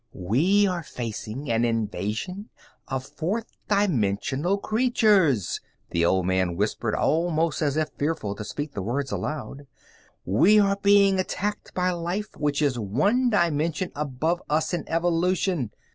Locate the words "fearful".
7.99-8.33